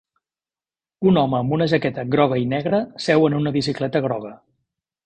[1.11, 4.35] Un home amb una jaqueta groga i negra seu en una bicicleta groga